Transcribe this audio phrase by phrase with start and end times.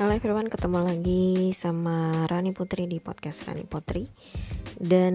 [0.00, 4.08] Halo everyone, ketemu lagi sama Rani Putri di podcast Rani Putri.
[4.80, 5.12] Dan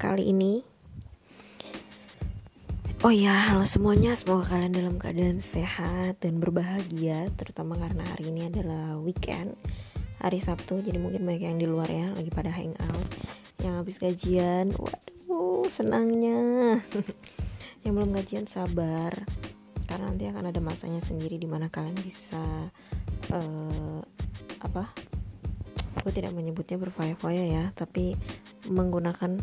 [0.00, 0.64] kali ini
[3.04, 8.48] Oh ya, halo semuanya, semoga kalian dalam keadaan sehat dan berbahagia Terutama karena hari ini
[8.48, 9.60] adalah weekend
[10.24, 13.12] Hari Sabtu, jadi mungkin banyak yang di luar ya, lagi pada hangout
[13.60, 16.80] Yang habis gajian, waduh senangnya.
[17.84, 19.12] Yang belum gajian sabar
[19.88, 22.68] karena nanti akan ada masanya sendiri di mana kalian bisa
[23.32, 24.00] uh,
[24.62, 24.88] apa?
[26.04, 28.14] Gue tidak menyebutnya berfoya-foya ya tapi
[28.68, 29.40] menggunakan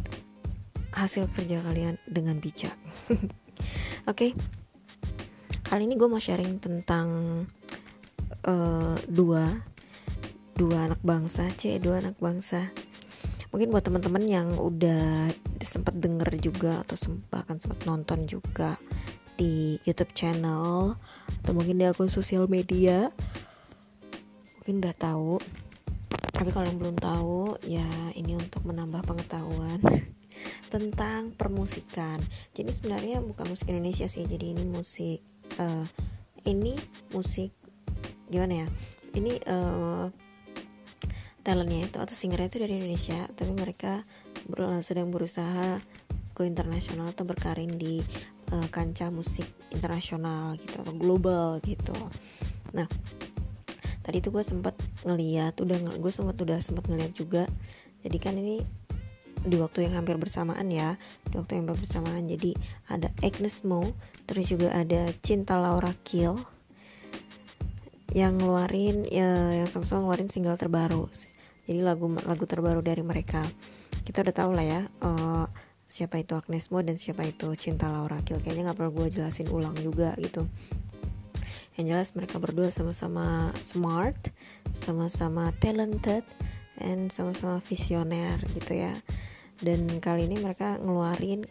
[0.96, 2.74] hasil kerja kalian dengan bijak.
[4.10, 4.32] Oke.
[4.32, 4.32] Okay.
[5.66, 7.08] kali ini gue mau sharing tentang
[8.46, 9.50] uh, dua
[10.56, 12.72] dua anak bangsa c dua anak bangsa.
[13.52, 15.32] Mungkin buat teman-teman yang udah
[15.64, 16.96] sempat denger juga atau
[17.32, 18.78] bahkan sempat nonton juga
[19.36, 20.96] di YouTube channel
[21.44, 23.12] atau mungkin di akun sosial media
[24.66, 25.38] mungkin udah tahu.
[26.34, 27.86] Tapi kalau yang belum tahu ya
[28.18, 29.78] ini untuk menambah pengetahuan
[30.74, 32.18] tentang permusikan.
[32.58, 35.22] Jadi sebenarnya bukan musik Indonesia sih jadi ini musik
[35.62, 35.86] uh,
[36.50, 36.74] ini
[37.14, 37.54] musik
[38.26, 38.68] gimana ya?
[39.14, 40.10] Ini uh,
[41.46, 44.02] talentnya itu atau singernya itu dari Indonesia tapi mereka
[44.50, 45.78] ber sedang berusaha
[46.34, 48.02] go internasional atau berkarir di
[48.50, 51.94] uh, kancah musik internasional gitu atau global gitu.
[52.74, 52.90] Nah
[54.06, 57.50] tadi tuh gue sempat ngeliat udah gue sempat udah sempat ngeliat juga.
[58.06, 58.62] Jadi kan ini
[59.46, 62.30] di waktu yang hampir bersamaan ya di waktu yang hampir bersamaan.
[62.30, 62.54] Jadi
[62.86, 63.98] ada Agnes Mo
[64.30, 66.38] terus juga ada Cinta Laura Kill
[68.14, 71.10] yang ngeluarin ya, yang sama-sama ngeluarin single terbaru.
[71.66, 73.42] Jadi lagu lagu terbaru dari mereka.
[74.06, 75.50] Kita udah tahu lah ya uh,
[75.90, 79.50] siapa itu Agnes Mo dan siapa itu Cinta Laura Kill kayaknya nggak perlu gue jelasin
[79.50, 80.46] ulang juga gitu
[81.76, 84.32] yang jelas mereka berdua sama-sama smart
[84.72, 86.24] sama-sama talented
[86.80, 88.96] and sama-sama visioner gitu ya.
[89.60, 91.48] Dan kali ini mereka ngeluarin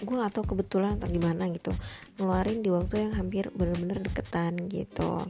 [0.00, 1.76] gue gak tau kebetulan atau gimana gitu
[2.16, 5.26] ngeluarin di waktu yang hampir bener-bener deketan gitu.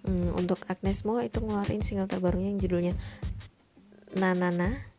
[0.00, 2.94] Hmm, untuk Agnes Mo itu ngeluarin single terbarunya yang judulnya
[4.16, 4.89] Nanana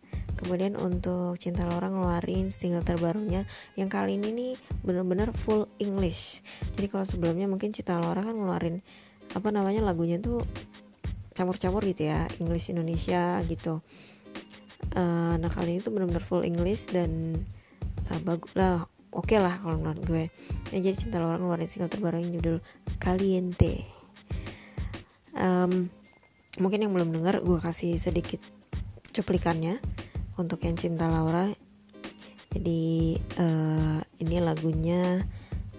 [0.41, 3.45] kemudian untuk Cinta Laura ngeluarin single terbarunya
[3.77, 6.41] yang kali ini nih bener-bener full English.
[6.73, 8.81] Jadi kalau sebelumnya mungkin Cinta Laura kan ngeluarin
[9.31, 10.43] apa namanya lagunya tuh
[11.37, 13.85] campur-campur gitu ya English Indonesia gitu.
[14.97, 17.39] Uh, nah kali ini tuh bener-bener full English dan
[18.11, 20.23] uh, bagus lah oke okay lah kalau menurut gue.
[20.73, 22.57] Ya, jadi Cinta Laura ngeluarin single terbaru yang judul
[22.97, 23.85] Caliente.
[25.37, 25.87] Um,
[26.59, 28.43] mungkin yang belum dengar gue kasih sedikit
[29.15, 29.79] cuplikannya
[30.41, 31.45] untuk yang cinta Laura.
[32.51, 35.23] Jadi uh, ini lagunya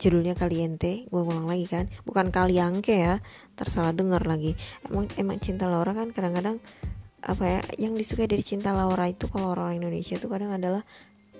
[0.00, 1.90] judulnya Kaliente gue ngulang lagi kan.
[2.06, 3.20] Bukan Kaliangke ya
[3.58, 4.56] tersalah dengar lagi.
[4.88, 6.62] Emang emang cinta Laura kan kadang-kadang
[7.22, 10.82] apa ya yang disukai dari cinta Laura itu kalau orang Indonesia itu kadang adalah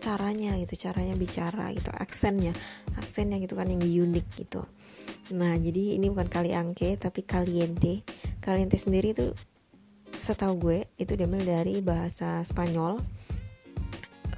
[0.02, 2.50] caranya gitu caranya bicara gitu aksennya
[2.98, 4.66] aksennya gitu kan yang unik gitu.
[5.34, 8.02] Nah jadi ini bukan kali angke tapi kaliente
[8.42, 9.30] kaliente sendiri itu
[10.16, 13.00] setahu gue itu diambil dari bahasa Spanyol.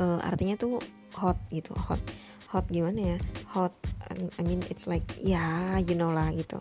[0.02, 0.82] Uh, artinya tuh
[1.14, 2.02] hot gitu hot
[2.50, 3.18] hot gimana ya?
[3.54, 3.74] Hot
[4.10, 6.60] I mean it's like ya yeah, you know lah gitu.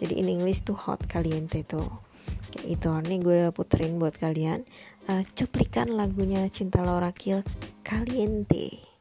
[0.00, 1.88] Jadi in English tuh hot caliente tuh.
[2.52, 4.64] Kayak itu nih gue puterin buat kalian.
[5.04, 7.44] Uh, cuplikan lagunya Cinta Laura Kill
[7.84, 8.93] Caliente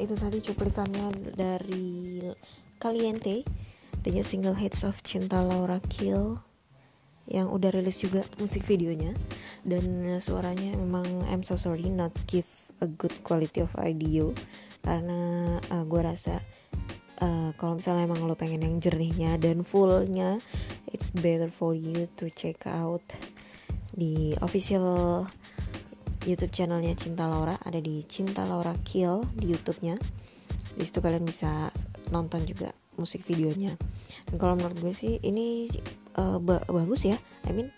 [0.00, 2.24] itu tadi cuplikannya dari
[2.80, 3.44] Caliente,
[4.08, 6.40] new single hits of Cinta Laura Kill
[7.28, 9.12] yang udah rilis juga musik videonya.
[9.60, 12.48] Dan suaranya memang I'm so sorry not give
[12.80, 14.32] a good quality of audio.
[14.80, 16.40] Karena uh, gue rasa
[17.20, 20.40] uh, kalau misalnya emang lo pengen yang jernihnya dan fullnya
[20.88, 23.04] it's better for you to check out
[23.92, 25.28] di official
[26.28, 29.96] YouTube channelnya Cinta Laura ada di Cinta Laura Kill di YouTube-nya.
[30.76, 31.72] Di situ kalian bisa
[32.12, 33.72] nonton juga musik videonya.
[34.28, 35.72] Dan kalau menurut gue sih ini
[36.20, 37.16] uh, ba bagus ya.
[37.48, 37.72] I mean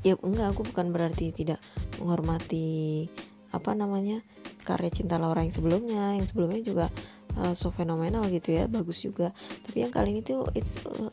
[0.00, 1.60] ya enggak aku bukan berarti tidak
[2.00, 3.04] menghormati
[3.52, 4.24] apa namanya
[4.64, 6.16] karya cinta Laura yang sebelumnya.
[6.16, 6.86] Yang sebelumnya juga
[7.36, 9.36] uh, so fenomenal gitu ya bagus juga.
[9.68, 11.12] Tapi yang kali ini tuh it's uh,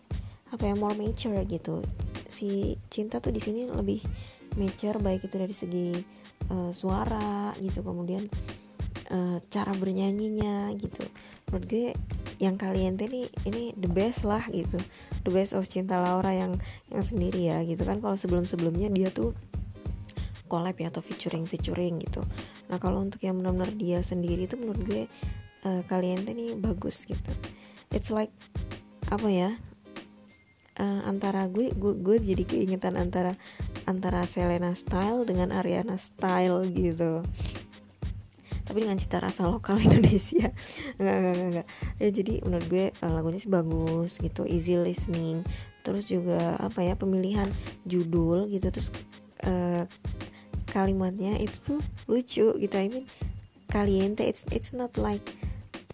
[0.55, 1.83] apa ya more mature gitu.
[2.31, 3.99] Si cinta tuh di sini lebih
[4.57, 5.89] mature baik itu dari segi
[6.49, 8.25] uh, suara gitu kemudian
[9.13, 11.05] uh, cara bernyanyinya gitu.
[11.47, 11.87] Menurut gue
[12.37, 14.77] yang kalian ini ini the best lah gitu.
[15.23, 16.59] The best of cinta Laura yang
[16.91, 18.01] yang sendiri ya gitu kan.
[18.03, 19.37] Kalau sebelum sebelumnya dia tuh
[20.47, 22.23] collab ya atau featuring featuring gitu.
[22.71, 25.03] Nah kalau untuk yang benar-benar dia sendiri itu menurut gue
[25.67, 27.31] uh, kalian ini bagus gitu.
[27.91, 28.31] It's like
[29.07, 29.49] apa ya
[30.79, 33.35] uh, antara gue, gue gue jadi keingetan antara
[33.87, 37.23] antara Selena style dengan Ariana style gitu.
[38.67, 40.51] Tapi dengan cita rasa lokal Indonesia.
[40.99, 41.67] Enggak enggak enggak, enggak.
[42.03, 45.47] ya jadi menurut gue uh, lagunya sih bagus gitu easy listening.
[45.81, 47.47] Terus juga apa ya pemilihan
[47.87, 48.91] judul gitu terus
[49.47, 49.87] uh,
[50.67, 51.79] kalimatnya itu tuh
[52.11, 52.75] lucu gitu.
[52.75, 53.07] I mean
[53.71, 55.23] caliente it's it's not like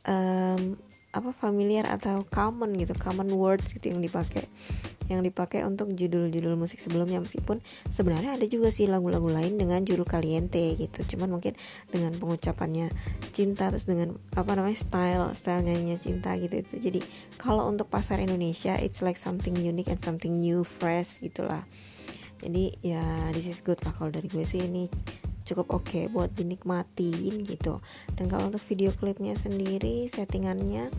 [0.09, 0.81] um,
[1.13, 4.49] apa familiar atau common gitu common words gitu yang dipakai
[5.11, 7.19] yang dipakai untuk judul-judul musik sebelumnya.
[7.19, 7.59] Meskipun
[7.91, 11.03] sebenarnya ada juga sih lagu-lagu lain dengan judul kaliente gitu.
[11.15, 11.57] Cuman mungkin
[11.89, 12.93] dengan pengucapannya
[13.35, 16.55] cinta terus dengan apa namanya style style nyanyinya cinta gitu.
[16.59, 16.99] Itu jadi
[17.35, 21.65] kalau untuk pasar Indonesia it's like something unique and something new fresh gitulah.
[22.43, 24.91] Jadi ya this is good lah kalau dari gue sih ini
[25.43, 27.83] cukup oke okay buat dinikmatin gitu.
[28.15, 30.91] Dan kalau untuk video klipnya sendiri settingannya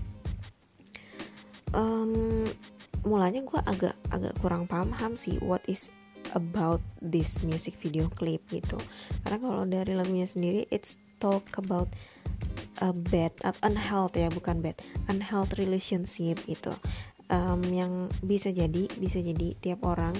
[1.75, 2.45] um,
[3.05, 5.93] mulanya gue agak agak kurang paham sih what is
[6.33, 8.81] about this music video clip gitu.
[9.23, 11.89] Karena kalau dari lagunya sendiri it's talk about
[12.83, 14.81] a bad atau unhealth ya bukan bad
[15.13, 16.73] unhealth relationship gitu.
[17.33, 20.13] Um, yang bisa jadi bisa jadi tiap orang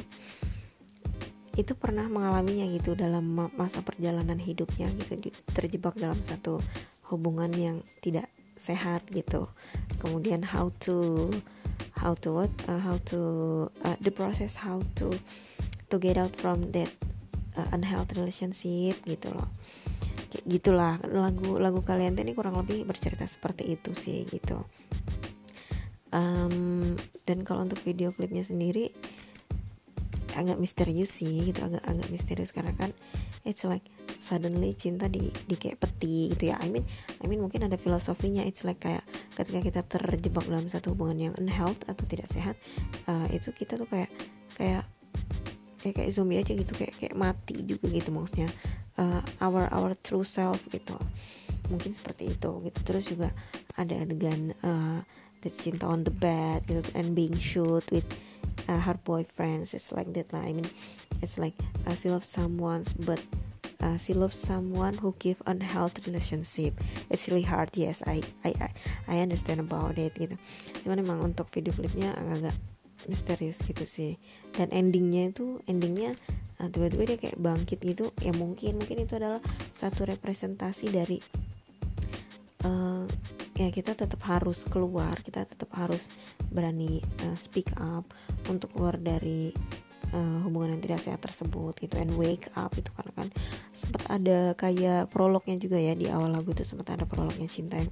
[1.55, 6.59] itu pernah mengalaminya gitu dalam masa perjalanan hidupnya gitu terjebak dalam satu
[7.15, 8.27] hubungan yang tidak
[8.59, 9.47] sehat gitu.
[10.03, 11.31] Kemudian how to
[11.99, 13.19] how to what uh, how to
[13.83, 15.15] uh, the process how to
[15.89, 16.91] to get out from that
[17.57, 19.49] uh, unhealthy relationship gitu loh.
[20.35, 24.63] Kayak gitulah lagu lagu kalian ini kurang lebih bercerita seperti itu sih gitu.
[26.15, 26.95] Um,
[27.27, 28.95] dan kalau untuk video klipnya sendiri
[30.35, 32.91] agak misterius sih gitu agak agak misterius karena kan
[33.47, 33.87] it's like
[34.25, 36.57] suddenly cinta di di kayak peti gitu ya.
[36.57, 36.89] I mean
[37.21, 38.41] I mean mungkin ada filosofinya.
[38.49, 39.05] It's like kayak
[39.37, 42.57] ketika kita terjebak dalam satu hubungan yang unhealth atau tidak sehat
[43.05, 44.09] uh, itu kita tuh kayak
[44.57, 44.89] kayak
[45.85, 46.73] kayak kayak zombie aja gitu.
[46.73, 48.49] Kayak kayak mati juga gitu maksudnya.
[48.97, 50.97] Uh, our our true self gitu.
[51.69, 52.79] Mungkin seperti itu gitu.
[52.81, 53.29] Terus juga
[53.77, 55.05] ada adegan uh,
[55.53, 58.09] cinta on the bed gitu and being shoot with
[58.69, 59.77] uh, her boyfriends.
[59.77, 60.47] It's like that lah.
[60.47, 60.69] I mean
[61.21, 63.21] it's like uh, she loves someone but
[63.85, 66.73] uh, she loves someone who give unhealthy relationship.
[67.13, 67.77] It's really hard.
[67.77, 68.73] Yes I I
[69.05, 70.41] I understand about it gitu.
[70.81, 72.57] Cuman emang untuk video klipnya agak-agak
[73.05, 74.17] misterius gitu sih.
[74.57, 76.17] Dan endingnya itu endingnya
[76.59, 78.09] uh, tiba-tiba dia kayak bangkit gitu.
[78.25, 79.45] Ya mungkin mungkin itu adalah
[79.77, 81.21] satu representasi dari
[82.65, 83.05] uh,
[83.55, 86.11] ya kita tetap harus keluar kita tetap harus
[86.51, 86.99] berani
[87.29, 88.03] uh, speak up
[88.51, 89.55] untuk keluar dari
[90.15, 91.99] uh, hubungan yang tidak sehat tersebut gitu.
[91.99, 93.29] And wake up itu karena kan
[93.75, 97.91] sempat ada kayak prolognya juga ya di awal lagu itu sempat ada prolognya cinta yang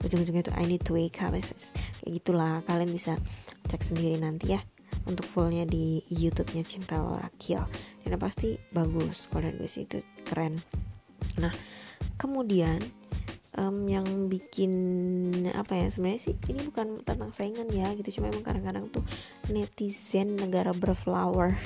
[0.00, 1.34] ujung-ujungnya itu I need to wake up.
[1.34, 3.18] Kayak gitulah kalian bisa
[3.66, 4.62] cek sendiri nanti ya
[5.04, 7.66] untuk fullnya di YouTube-nya Cinta Laura Kiel
[8.06, 10.56] dan pasti bagus kalau gue sih itu keren.
[11.42, 11.52] Nah
[12.16, 12.78] kemudian
[13.58, 14.72] um, yang bikin
[15.54, 18.20] apa ya sebenarnya sih ini bukan tentang saingan ya gitu.
[18.20, 19.04] Cuma emang kadang-kadang tuh
[19.50, 21.56] netizen negara berflower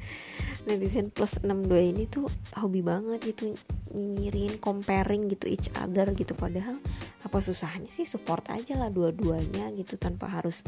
[0.68, 3.52] netizen plus 62 ini tuh hobi banget gitu
[3.92, 6.36] nyinyirin comparing gitu each other gitu.
[6.36, 6.78] Padahal
[7.22, 10.62] apa susahnya sih support aja lah dua-duanya gitu tanpa harus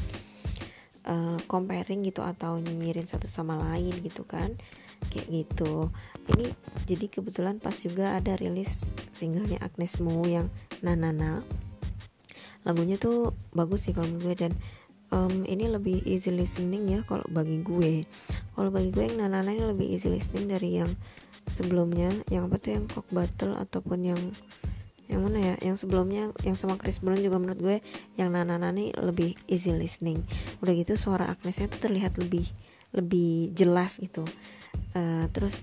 [1.09, 4.53] uh, comparing gitu atau nyinyirin satu sama lain gitu kan
[5.13, 5.91] kayak gitu.
[6.25, 6.47] Ini
[6.89, 10.49] jadi kebetulan pas juga ada rilis singlenya Agnes Mo yang
[10.81, 11.45] Nanana
[12.65, 14.53] lagunya tuh bagus sih kalau gue dan
[15.13, 18.09] um, ini lebih easy listening ya kalau bagi gue.
[18.57, 20.91] Kalau bagi gue yang Nanana ini lebih easy listening dari yang
[21.47, 22.11] sebelumnya.
[22.33, 22.71] Yang apa tuh?
[22.73, 24.21] Yang Cock Battle ataupun yang
[25.13, 25.55] yang mana ya?
[25.61, 27.77] Yang sebelumnya yang sama Chris Brown juga menurut gue
[28.17, 30.25] yang Nanana ini lebih easy listening.
[30.65, 32.49] Udah gitu suara Agnesnya tuh terlihat lebih
[32.97, 34.25] lebih jelas gitu
[34.97, 35.61] uh, terus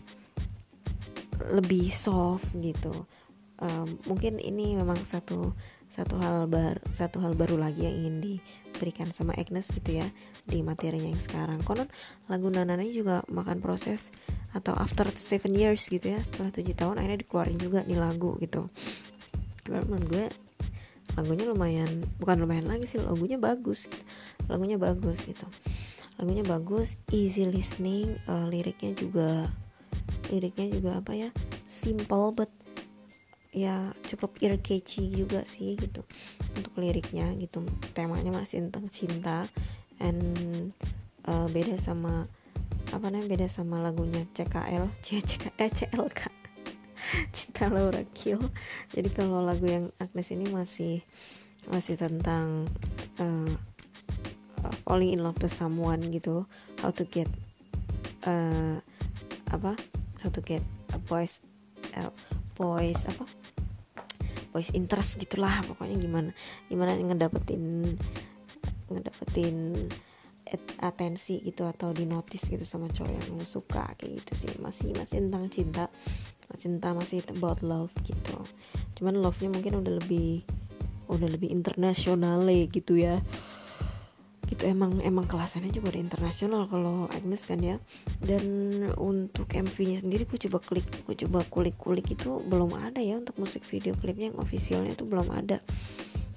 [1.52, 3.08] lebih soft gitu.
[3.62, 5.54] Um, mungkin ini memang satu
[5.92, 10.08] satu hal bar satu hal baru lagi yang ingin diberikan sama Agnes gitu ya
[10.48, 11.62] di materinya yang sekarang.
[11.62, 11.90] Konon
[12.32, 14.10] lagu Nanana juga makan proses
[14.56, 18.72] atau after seven years gitu ya setelah tujuh tahun akhirnya dikeluarin juga di lagu gitu.
[19.70, 20.26] Menurut gue
[21.20, 21.92] lagunya lumayan
[22.24, 23.92] bukan lumayan lagi sih lagunya bagus
[24.48, 25.44] lagunya bagus gitu
[26.20, 29.48] lagunya bagus easy listening uh, liriknya juga
[30.32, 31.30] liriknya juga apa ya
[31.68, 32.52] simple but
[33.52, 36.08] ya cukup ear catchy juga sih gitu.
[36.56, 37.64] Untuk liriknya gitu.
[37.92, 39.44] Temanya masih tentang cinta.
[40.00, 40.72] And
[41.28, 42.26] uh, beda sama
[42.92, 46.22] apa namanya beda sama lagunya CKL CK eh CLK
[47.36, 48.42] cinta Laura Kill
[48.92, 51.00] jadi kalau lagu yang Agnes ini masih
[51.72, 52.68] masih tentang
[53.22, 53.54] uh,
[54.86, 56.46] falling in love to someone gitu
[56.82, 57.30] how to get
[58.26, 58.78] uh,
[59.50, 59.74] apa?
[60.22, 60.62] How to get
[60.94, 61.42] a voice
[61.98, 62.14] uh,
[62.56, 63.26] voice apa?
[64.52, 66.32] Voice interest gitulah pokoknya gimana.
[66.68, 67.96] Gimana ngedapetin
[68.92, 69.88] ngedapetin
[70.84, 74.52] atensi gitu atau di notice gitu sama cowok yang suka kayak gitu sih.
[74.60, 75.86] Masih masih tentang cinta.
[76.60, 78.44] Cinta masih about love gitu.
[79.00, 80.44] Cuman love nya mungkin udah lebih
[81.12, 83.20] udah lebih internasional gitu ya
[84.62, 87.82] gitu emang emang kelasannya juga udah internasional kalau Agnes kan ya.
[88.22, 88.46] Dan
[88.94, 93.66] untuk MV-nya sendiri gue coba klik gue coba kulik-kulik itu belum ada ya untuk musik
[93.66, 95.66] video klipnya yang officialnya itu belum ada.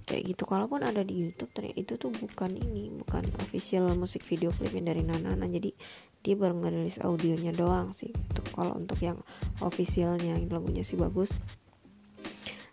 [0.09, 4.49] Kayak gitu kalaupun ada di YouTube ternyata itu tuh bukan ini bukan official musik video
[4.57, 5.76] klipnya dari Nana jadi
[6.25, 8.09] dia baru ngerilis audionya doang sih.
[8.33, 9.21] Untuk kalau untuk yang
[9.61, 11.37] officialnya lagunya sih bagus.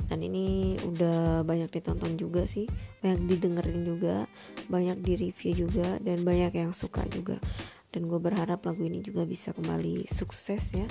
[0.07, 2.67] Dan ini udah banyak ditonton juga sih
[3.01, 4.29] banyak didengerin juga
[4.71, 7.35] banyak di review juga dan banyak yang suka juga.
[7.91, 10.87] Dan gue berharap lagu ini juga bisa kembali sukses ya.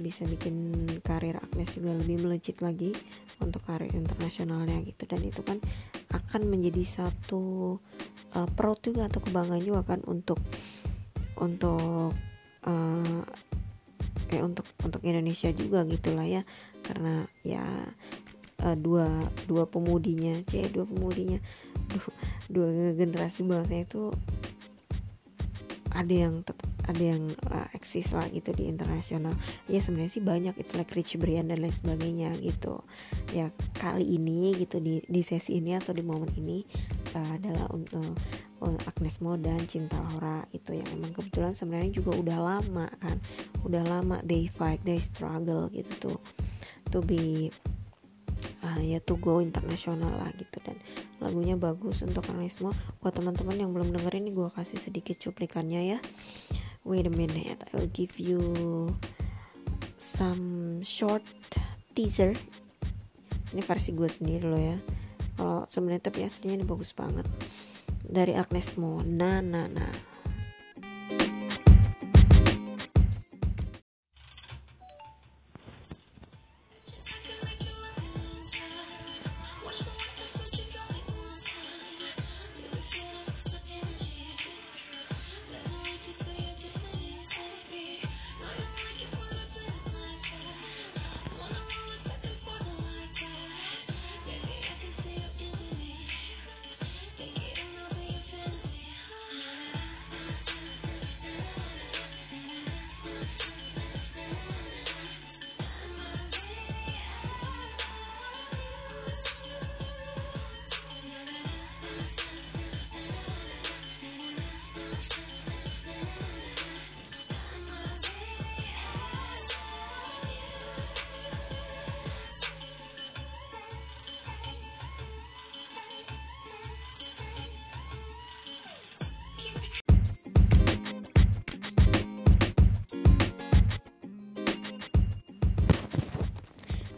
[0.00, 2.96] Bisa bikin karir Agnes juga lebih melejit lagi
[3.44, 5.04] untuk karir internasionalnya gitu.
[5.04, 5.60] Dan itu kan
[6.08, 7.76] akan menjadi satu
[8.32, 10.40] uh, perut juga atau kebanggaan juga kan untuk
[11.36, 12.16] untuk
[12.64, 13.22] uh,
[14.32, 16.42] eh untuk untuk Indonesia juga gitulah ya.
[16.80, 17.62] Karena ya
[18.64, 19.06] uh, dua
[19.44, 21.36] dua pemudinya c dua pemudinya
[22.48, 24.10] dua, generasi bangsa itu
[25.96, 29.34] ada yang tetap ada yang uh, eksis lah gitu di internasional.
[29.66, 30.54] Ya sebenarnya sih banyak.
[30.54, 32.86] It's like Rich Brian dan lain sebagainya gitu.
[33.34, 36.62] Ya kali ini gitu di di sesi ini atau di momen ini
[37.18, 38.14] uh, adalah untuk
[38.62, 43.18] uh, Agnes Mo dan Cinta Laura itu yang emang kebetulan sebenarnya juga udah lama kan.
[43.66, 46.18] Udah lama they fight they struggle gitu tuh.
[46.94, 47.50] To be
[48.66, 50.58] uh, ya to go internasional lah gitu.
[50.66, 50.74] Dan
[51.22, 55.96] lagunya bagus untuk kalian semua buat teman-teman yang belum dengerin ini gue kasih sedikit cuplikannya
[55.96, 55.98] ya.
[56.82, 58.42] Wait a minute I'll give you
[59.94, 61.22] some short
[61.94, 62.34] teaser.
[63.54, 64.76] Ini versi gue sendiri loh ya.
[65.38, 67.24] Kalau sebenarnya tapi aslinya ini bagus banget.
[68.02, 69.00] Dari Agnes Mo.
[69.06, 69.86] Na na na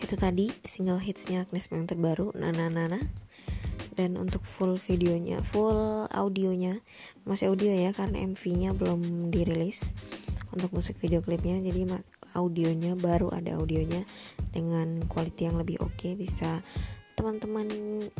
[0.08, 2.96] itu tadi single hitsnya Agnes yang terbaru Nana Nana
[3.92, 6.80] dan untuk full videonya full audionya
[7.28, 9.92] masih audio ya karena MV-nya belum dirilis
[10.48, 11.60] untuk musik video klipnya.
[11.60, 11.84] Jadi
[12.32, 14.08] audionya baru ada audionya
[14.48, 15.92] dengan quality yang lebih oke.
[16.00, 16.64] Okay, bisa
[17.12, 17.68] teman-teman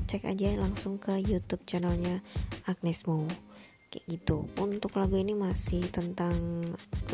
[0.04, 2.20] cek aja langsung ke YouTube channelnya
[2.68, 3.24] Agnes Mo.
[3.88, 4.44] Kayak gitu.
[4.60, 6.36] Untuk lagu ini masih tentang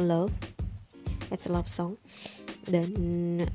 [0.03, 0.35] love.
[1.31, 1.95] It's a love song
[2.65, 2.91] dan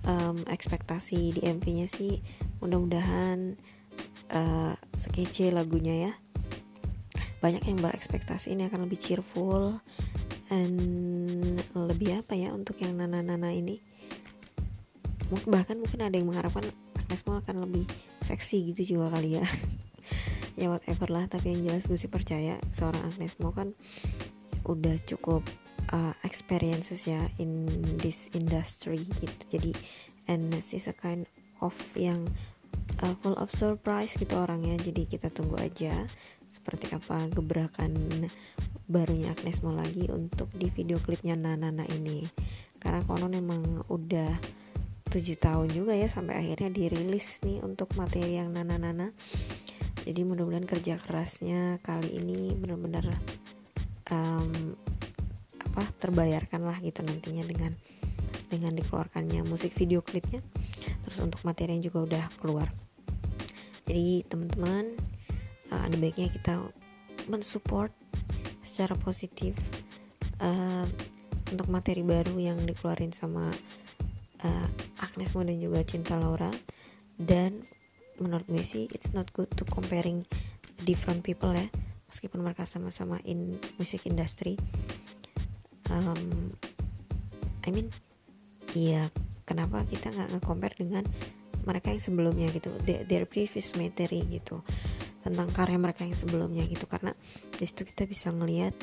[0.06, 2.22] um, ekspektasi di MV-nya sih
[2.62, 3.58] mudah-mudahan
[4.34, 6.14] uh, sekece lagunya ya.
[7.40, 9.80] Banyak yang berekspektasi ini akan lebih cheerful
[10.52, 13.80] and lebih apa ya untuk yang nana-nana ini.
[15.30, 16.66] Bahkan mungkin ada yang mengharapkan
[17.00, 17.86] Agnes Mo akan lebih
[18.22, 19.46] seksi gitu juga kali ya.
[20.60, 23.72] Ya whatever lah tapi yang jelas gue sih percaya seorang Agnes Mo kan
[24.68, 25.40] udah cukup
[25.92, 27.68] uh, experiences ya in
[28.00, 29.60] this industry gitu.
[29.60, 29.72] Jadi
[30.30, 31.26] and she's a kind
[31.60, 32.30] of yang
[33.02, 34.78] uh, full of surprise gitu orangnya.
[34.80, 36.06] Jadi kita tunggu aja
[36.50, 37.94] seperti apa gebrakan
[38.90, 42.26] barunya Agnes Mo lagi untuk di video klipnya Nana ini.
[42.80, 44.60] Karena konon emang udah
[45.10, 49.10] tujuh tahun juga ya sampai akhirnya dirilis nih untuk materi yang Nana-Nana
[50.06, 53.18] jadi mudah-mudahan kerja kerasnya kali ini benar-benar
[54.14, 54.78] um,
[55.80, 57.72] apa terbayarkan lah gitu nantinya dengan
[58.52, 60.44] dengan dikeluarkannya musik video klipnya.
[61.08, 62.68] Terus untuk materi yang juga udah keluar.
[63.88, 64.92] Jadi teman-teman
[65.72, 66.60] uh, ada baiknya kita
[67.32, 67.96] mensupport
[68.60, 69.56] secara positif
[70.44, 70.84] uh,
[71.48, 73.48] untuk materi baru yang dikeluarin sama
[74.44, 74.68] uh,
[75.00, 76.52] Agnes Mo dan juga Cinta Laura.
[77.16, 77.64] Dan
[78.20, 80.28] menurut gue sih it's not good to comparing
[80.84, 81.72] different people ya.
[82.12, 84.60] Meskipun mereka sama-sama in music industry
[85.90, 86.54] um,
[87.66, 87.90] I mean
[88.78, 89.10] iya
[89.50, 91.04] kenapa kita nggak nge-compare dengan
[91.66, 92.72] mereka yang sebelumnya gitu?
[92.86, 94.62] Their, previous materi gitu
[95.20, 96.86] tentang karya mereka yang sebelumnya gitu.
[96.86, 97.12] Karena
[97.54, 98.74] di situ kita bisa ngelihat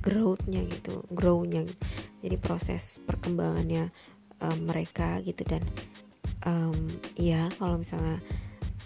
[0.00, 1.84] growthnya gitu grownya gitu.
[2.24, 3.90] jadi proses perkembangannya
[4.40, 5.42] um, mereka gitu.
[5.44, 5.62] Dan
[6.46, 8.22] um, ya kalau misalnya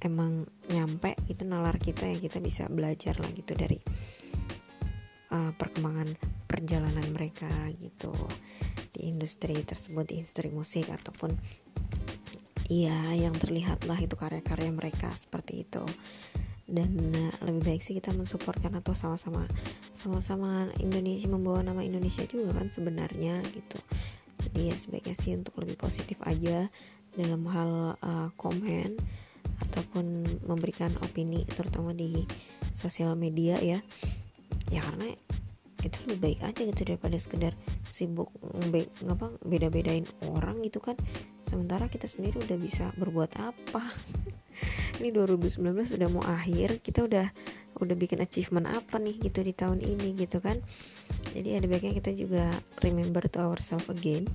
[0.02, 3.78] emang nyampe itu nalar kita ya kita bisa belajar lah gitu dari
[5.34, 8.10] uh, perkembangan perjalanan mereka gitu.
[8.90, 11.37] Di industri tersebut di industri musik ataupun
[12.72, 15.84] iya yang terlihat lah itu karya-karya mereka seperti itu.
[16.68, 19.44] Dan uh, lebih baik sih kita mensupportkan atau sama-sama
[19.92, 23.80] sama-sama Indonesia membawa nama Indonesia juga kan sebenarnya gitu.
[24.38, 26.68] Jadi ya sebaiknya sih untuk lebih positif aja
[27.16, 29.00] dalam hal uh, komen
[29.68, 32.24] ataupun memberikan opini terutama di
[32.76, 33.80] sosial media ya.
[34.68, 35.16] Ya karena
[36.09, 37.53] lebih baik aja gitu daripada sekedar
[37.92, 38.33] sibuk
[38.73, 40.97] be ngapa beda-bedain orang gitu kan.
[41.44, 43.85] Sementara kita sendiri udah bisa berbuat apa.
[44.99, 45.61] Ini 2019
[46.01, 47.29] udah mau akhir kita udah
[47.79, 50.59] udah bikin achievement apa nih gitu di tahun ini gitu kan.
[51.37, 52.51] Jadi ada baiknya kita juga
[52.83, 54.27] remember to ourselves again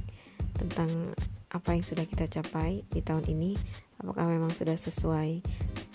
[0.56, 1.12] tentang
[1.52, 3.60] apa yang sudah kita capai di tahun ini.
[4.00, 5.44] Apakah memang sudah sesuai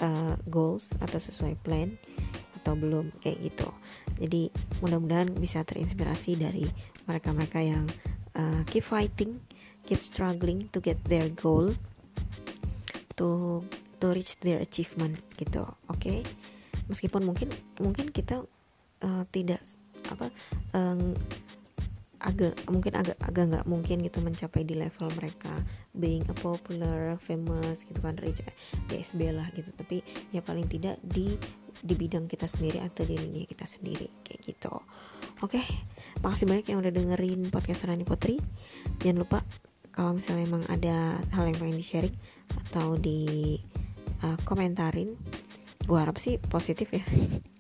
[0.05, 1.97] uh, goals atau sesuai plan
[2.61, 3.69] atau belum kayak gitu.
[4.19, 6.67] Jadi mudah-mudahan bisa terinspirasi dari
[7.09, 7.85] mereka-mereka yang
[8.39, 9.41] uh, keep fighting
[9.89, 11.73] keep struggling to get their goal
[13.17, 13.61] to
[13.99, 16.23] to reach their achievement gitu oke okay?
[16.87, 17.51] meskipun mungkin
[17.83, 18.45] mungkin kita
[19.03, 19.61] uh, tidak
[20.09, 20.31] apa
[20.73, 21.13] um,
[22.19, 25.55] agak mungkin agak agak nggak mungkin gitu mencapai di level mereka
[25.95, 28.43] being a popular famous gitu kan rich
[28.91, 30.03] DSB lah gitu tapi
[30.35, 31.39] ya paling tidak di
[31.79, 34.48] di bidang kita sendiri atau di dunia kita sendiri kayak gitu
[35.43, 35.65] oke okay,
[36.23, 38.39] makasih banyak yang udah dengerin podcast Rani Putri
[39.03, 39.39] jangan lupa
[39.95, 42.17] kalau misalnya emang ada hal yang pengen di sharing
[42.69, 43.55] atau di
[44.23, 45.15] uh, komentarin
[45.87, 47.03] gue harap sih positif ya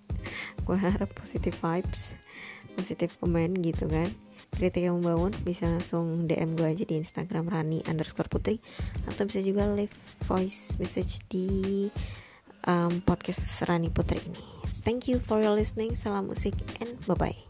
[0.66, 2.18] gue harap positif vibes
[2.78, 4.10] positif komen gitu kan
[4.54, 8.58] kritik yang membangun bisa langsung DM gue aja di Instagram Rani underscore Putri
[9.06, 9.92] atau bisa juga leave
[10.24, 11.86] voice message di
[12.64, 14.42] um, podcast Rani Putri ini.
[14.82, 15.92] Thank you for your listening.
[15.92, 17.47] Salam musik and bye bye.